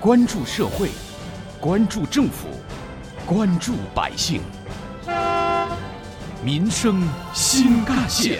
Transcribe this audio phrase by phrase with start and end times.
[0.00, 0.90] 关注社会，
[1.60, 2.46] 关注政府，
[3.26, 4.40] 关注百姓，
[6.40, 7.02] 民生
[7.34, 8.38] 新干线。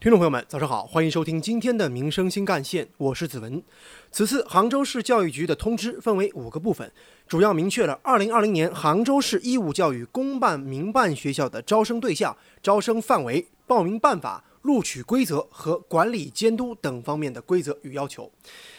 [0.00, 3.62] 听众朋友们，早上好，欢迎收听今天的《民生新干线》，我是子文。
[4.10, 6.90] 此次杭州市教育局的通知分为五个部分，
[7.28, 18.30] 主要明确了2020年杭州市义务教育公办、民办学校的招生对象、招生范围、报名办法、录取规则和管理监督等方面的规则与要求。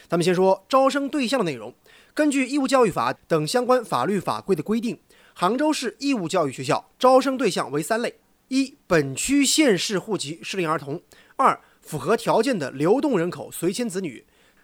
[0.08, 1.74] 咱们先说招生对象的内容。
[2.14, 5.00] 根据《义务教育法》等相关法律法规的规定，
[5.34, 8.16] 杭州市义务教育学校招生对象为三类：
[8.48, 10.98] 一、本区县市户籍适龄儿童；
[11.36, 14.24] 二、符合条件的流动人口随迁子女；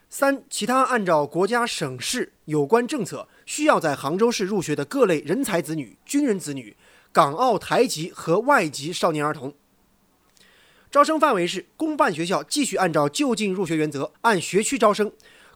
[0.10, 6.76] 三、其他按照国家、省市有关政策需要在杭州市入学的各类人才子女、军人子女、
[7.12, 9.54] 港澳台籍和外籍少年儿童。
[10.92, 15.08] 招生范围是公办学校继续按照就近入学原则，按学区招生；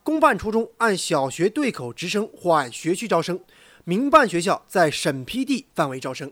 [0.02, 3.40] 公办初中按小学对口直升或按学区招生；
[3.84, 6.32] 民办学校在审批地范围招生。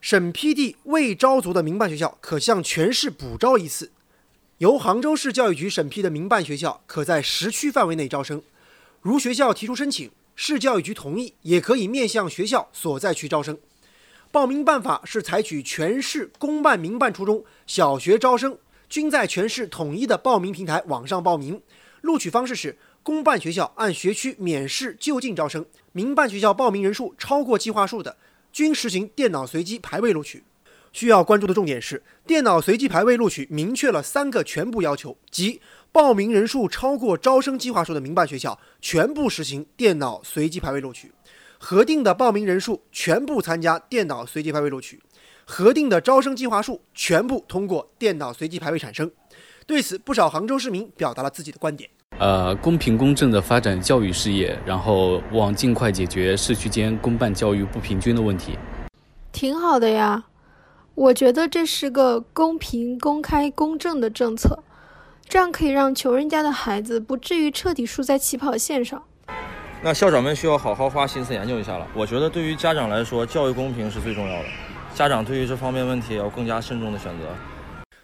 [0.00, 3.92] 审批地未招足的民办学校，可向全市补招一次。
[4.58, 8.42] 由杭州市教育局审批的民办学校，可在十区范围内招生。
[9.00, 13.56] 如学校提出申请，市教育局同意，也可以面向学校所在区招生。
[14.32, 18.56] 报名办法是采取全市公办、民办初中小学招生
[18.88, 21.60] 均在全市统一的报名平台网上报名。
[22.00, 28.16] 录取方式是：公办学校按学区免试就近招生，民办学校报名人数超过计划数的，
[28.50, 30.42] 均实行电脑随机排位录取。
[30.94, 35.60] 需要关注的重点是，电脑随机排位录取明确了三个全部要求，即
[35.92, 41.12] 报名人数超过招生计划数的民办学校全部实行电脑随机排位录取。
[41.64, 45.00] 核定的报名人数全部参加电脑随机排位录取，
[45.44, 49.08] 核定的招生计划数全部通过电脑随机排位产生。
[49.64, 51.88] 对此，不少杭州市民表达了自己的观点。
[52.18, 58.58] 呃，公平公正的发展教育事业，然后望尽快解决市区间公办教育不平均的问题。
[59.30, 60.24] 挺好的呀，
[60.96, 64.64] 我觉得这是个公平、公开、公正的政策，
[65.28, 69.04] 这样可以让穷人家的孩子不至于彻底输在起跑线上。
[69.84, 71.84] 那校长们需要好好花心思研究一下了。
[71.92, 74.48] 我觉得对于家长来说，教育公平是最重要的。
[74.94, 77.24] 家长对于这方面问题要更加慎重的选择。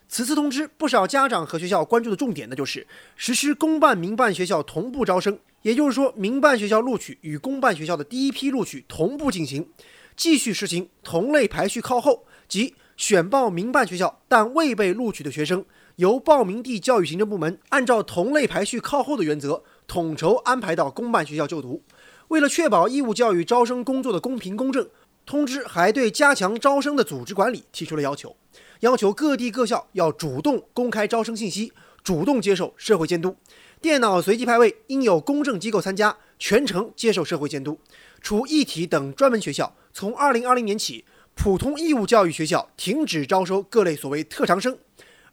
[0.09, 2.85] 此次通知，不少家长和学校关注的重点那，就是
[3.15, 9.69] 实施公办、民办学校同步招生，也就是说，民办学校录取与公办学校的第一批录取同步进行，
[10.17, 15.65] 继续实行同类排序靠后，即选报民办学校但未被录取的学生，
[15.97, 19.63] 由报名地教育行政部门按照同类排序靠后的原则。
[19.87, 21.85] 统筹安排到公办学校就读。
[22.27, 24.87] 为了确保义务教育招生工作的公平公正，
[25.25, 28.37] 通知还对加强招生的组织管理提出了要求，
[28.81, 31.73] 要求各地各校要主动公开招生信息，
[32.03, 33.37] 主动接受社会监督。
[33.81, 37.79] 电脑随机排位应有公证机构参加，全程接受社会监督。
[38.21, 41.05] 除一体等专门学校，从二零二零年起，
[41.39, 44.77] 普通义务教育学校停止招收各类所谓特长生。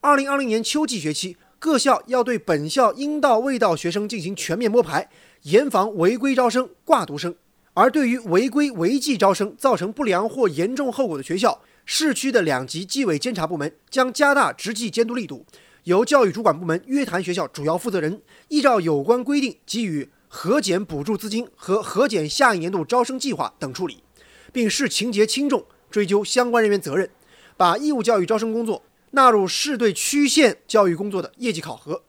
[0.01, 1.35] 二零二零年秋季学期。
[1.57, 5.09] 各校要对本校应到未到学生进行全面摸排，
[5.43, 7.33] 严防违规招生、挂读生。
[7.73, 15.43] 而对于违规违纪招生造成不良或严重后果的学校，市区的两级纪委监察部门将加大执纪监督力度，
[15.85, 24.03] 由教育主管部门约谈学校主要负责人，依照有关规定给予核减补助资金和核减下一年度招生计划等处理，
[24.53, 25.65] 并视情节轻重
[25.95, 27.09] 追究相关人员责任，
[27.55, 28.83] 把义务教育招生工作。
[29.11, 32.03] 纳入市对区县教育工作的业绩考核。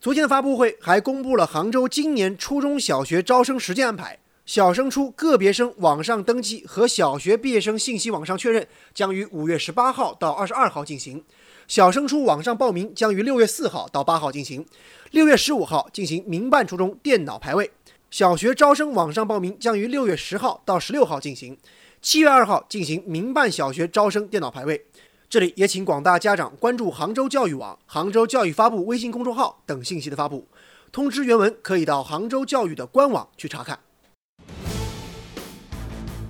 [0.00, 11.18] 昨天的发布会还公布了杭州今年初中小学招生时间安排：小升初个别生网上登记和小学毕业生信息网上确认将于五月十八号到二十二号进行；
[11.66, 14.64] 小升初网上报名将于六月四号到八号进行；
[15.10, 17.66] 六月十五号进行民办初中电脑排位；
[18.10, 21.54] 小学招生网上报名将于六月十号到十六号进行；
[22.00, 24.86] 七月二号进行民办小学招生电脑排位。
[25.28, 30.46] 这里也请广大家长关注杭州教育网、杭州教育发布微信公众号等信息的发布。
[30.90, 33.78] 通知原文可以到杭州教育的官网去查看。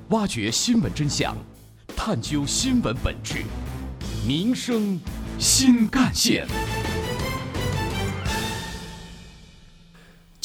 [0.08, 1.36] 挖掘新闻真相，
[1.94, 3.44] 探究新闻本质，
[4.26, 4.98] 民生
[5.38, 6.46] 新干线。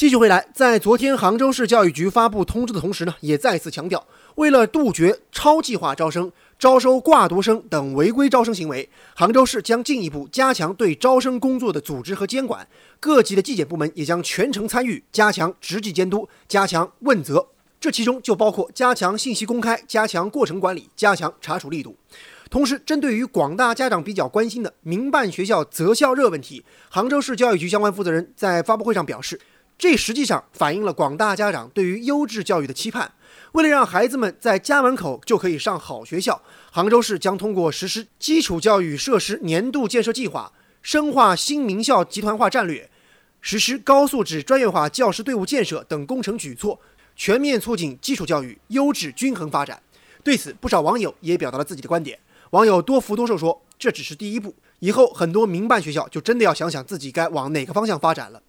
[0.04, 4.06] 继续回来，在昨天杭州市教育局发布通知的同时呢，也再次强调，
[4.36, 6.30] 为了杜绝超计划招生。
[6.60, 12.68] 招收挂读生等违规招生行为，杭州市将进一步加强对招生工作的组织和监管，
[13.00, 17.48] 各级的纪检部门也将全程参与，加强执纪监督，加强问责。
[17.80, 21.96] 这其中就包括加强信息公开，加强过程管理，加强查处力度。
[22.50, 29.40] 同时，针对于广大家长比较关心的民办学校择校热问题，杭州市教育局相关负责人在发布会上表示，
[29.84, 33.12] 这实际上反映了广大家长对于优质教育的期盼。
[33.52, 36.42] 为了让孩子们在家门口就可以上好学校，
[36.72, 40.50] 杭州市将通过实施基础教育设施年度建设计划，
[40.82, 42.90] 深化新名校集团化战略，
[43.42, 46.80] 实施高素质专业化教师队伍建设等工程举措，
[47.18, 49.84] 全面促进基础教育优质均衡发展。
[50.24, 52.18] 对此，不少网友也表达了自己的观点。
[52.52, 58.42] 网友多福多寿说：“这只是第一步，以后很多民办学校就真的要想想自己该往哪个方向发展了。”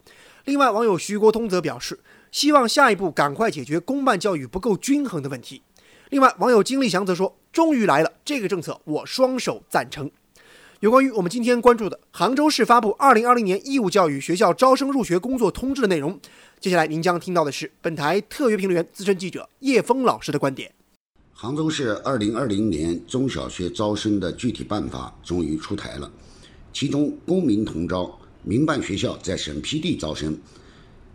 [0.45, 2.01] 另外，网友徐国通则表示。
[2.35, 5.63] 希望下一步赶快解决公办教育不够均衡的问题。
[6.11, 10.11] 另外，网友金立祥则说：“终于来了，这个政策我双手赞成。”
[10.81, 16.19] 有关于我们今天关注的杭州市发布二零二零年义务教育学校招生入学工作通知的内容，
[16.59, 20.75] 接下来您将听到的是本台特约评论员、资深记者叶峰老师的观点。
[21.33, 26.11] 杭州市二零二零年中小学招生的具体办法终于出台了，
[26.73, 30.39] 其中公民同招，民办学校在审批地招生。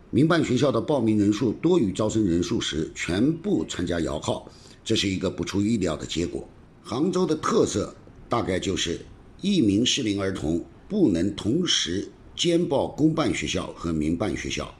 [0.09, 4.51] 民办学校的报名人数多于招生人数时，全部参加摇号，
[4.83, 6.49] 这是一个不出意料的结果。
[6.81, 7.95] 杭州的特色
[8.27, 8.99] 大概就是
[9.41, 14.73] 一名适龄儿童不能同时兼报公办学校和民办学校。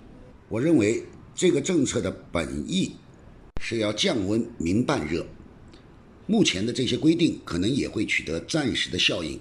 [0.48, 1.06] 我认为
[1.36, 2.94] 这个政策的本意
[3.62, 5.24] 是要降温民办热，
[6.26, 9.40] 目前的这些规定可能也会取得暂时的效应。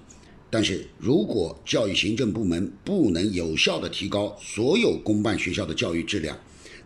[0.51, 6.35] 但是如果教育行政部门不能有效地提高所有公办学校的教育质量，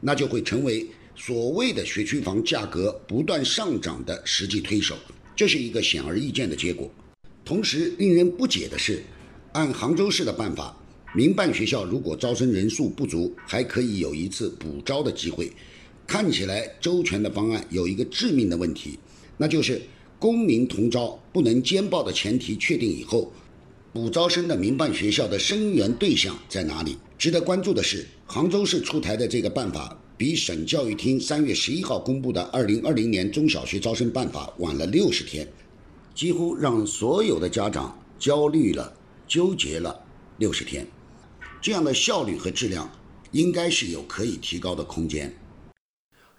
[0.00, 4.97] 那就会成为所谓的学区房价格不断上涨的实际推手，
[5.37, 6.91] 这是一个显而易见的结果。
[7.44, 9.00] 同时，令人不解的是，
[9.53, 10.76] 按杭州市的办法，
[11.14, 15.53] 民办学校如果招生人数不足，还可以有一次补招的机会。
[16.05, 18.99] 看起来周全的方案有一个致命的问题，
[19.37, 19.81] 那就是
[20.19, 23.32] 公民同招不能兼报的前提确定以后。
[23.92, 26.96] 补招生的民办学校的生源对象在哪里？
[27.18, 35.46] 值得关注的是，杭州市出台的这个办法比省教育厅三月十一号公布的二零二零年中小学招生办法晚了六十天，
[36.14, 38.90] 几乎让所有的家长焦虑了、
[39.28, 40.02] 纠结了
[40.38, 40.86] 六十天。
[41.60, 42.90] 这样的效率和质量，
[43.32, 45.30] 应该是有可以提高的空间。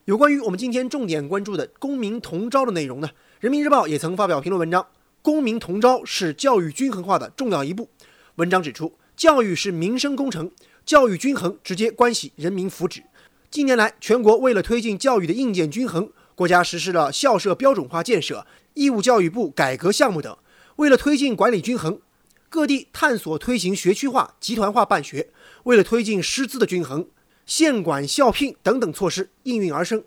[0.05, 3.11] 有关于我们今天重点关注的公民同招的内容呢？
[3.39, 4.87] 人民日报也曾发表评论文章。
[5.23, 7.89] 公民同招是教育均衡化的重要一步。
[8.35, 10.51] 文章指出，教育是民生工程，
[10.85, 13.03] 教育均衡直接关系人民福祉。
[13.49, 20.33] 近年来，全国为了推进教育的硬件均衡，国家实施了校舍标准化建设、义务教育部改革项目等；
[20.75, 22.01] 为了推进管理均衡，
[22.49, 25.27] 各地探索推行学区化、集团化办学；
[25.63, 27.07] 为了推进师资的均衡，
[27.45, 30.03] 县管校聘等等措施应运而生。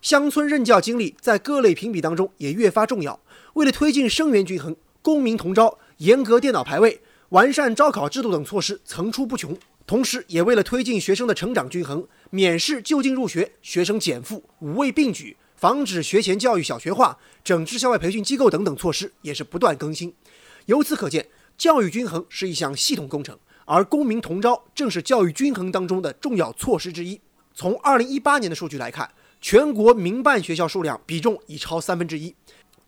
[0.00, 3.20] 乡村任教经历在各类评比当中也越发重要。
[3.54, 7.00] 为了推进生源均衡、公民同招、严格电脑排位、
[7.30, 9.56] 完善招考制度等措施层出不穷，
[9.86, 20.14] 同时也为了推进学生的成长均衡，免试就近入学、学生减负、五位并举、防止学前教育小学化、整治校外培训机构等等措施也是不断更新。
[20.66, 21.26] 由此可见，
[21.58, 27.20] 教育均衡是一项系统工程，而公民同招正是教育均衡当中的重要措施之一。
[27.52, 29.10] 从2018年的数据来看，
[29.40, 32.34] 全国民办学校数量比重已超三分之一。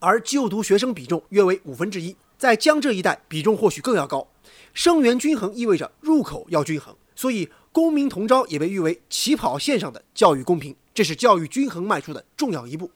[0.03, 4.27] 而就读学生比重约为五分之一，在江浙一带比重或许更要高。
[4.75, 12.91] 生源均衡意味着入口要均衡，所以公民同招也被誉为起跑线上的教育公平，这是教育均衡迈出的重要一步。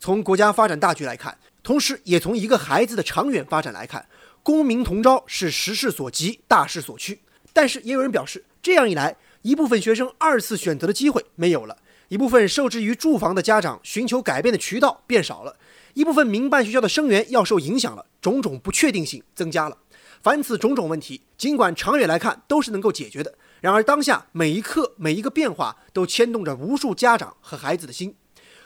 [0.00, 4.04] 从国家发展大局来看，同时也从一个孩子的长远发展来看，
[4.42, 7.20] 公民同招是时势所急、大势所趋。
[7.52, 11.76] 但是也有人表示，这样一来，一部分学生二次选择的机会没有了，
[12.08, 15.54] 一部分受制于住房的家长寻求改变的渠道变少了。
[15.94, 19.76] 一部分民办学校的生源要受影响了，种种不确定性增加了。
[20.22, 28.14] 凡此种种问题，尽管长远来看都是能够解决的，然而当下每一刻每一个变化都牵动着无数家长和孩子的心。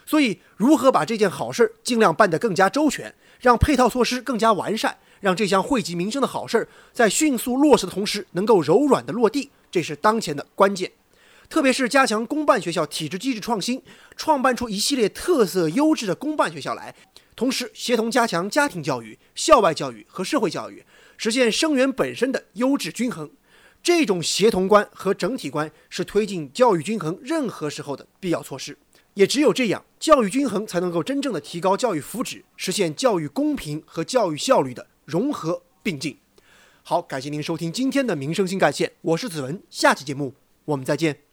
[0.05, 10.93] 所以，如何把这件好事尽量办得更加周全，让配套措施更加完善，让这项惠及民生的好事在迅速落实的同时能够柔软的落地，这是当前的关键。
[11.55, 13.81] 特别是加强公办学校体制机制创新，
[14.17, 16.93] 创办出一系列特色优质的公办学校来。
[17.37, 20.85] 同时，协同加强家庭教育、校外教育和社会教育，
[21.17, 23.31] 实现生源本身的优质均衡。
[23.85, 28.77] 这种协同观和整体观是推进教育均衡任何时候的必要措施。
[29.15, 36.19] 也只有这样，教育均衡才能够真正的提高教育福祉，实现教育公平和教育效率的融合并进。
[36.83, 40.35] 好，感谢您收听今天的民生新干线，我是子文，下期节目
[40.65, 41.24] 我们再见。